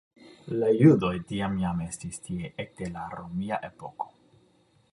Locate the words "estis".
1.87-2.17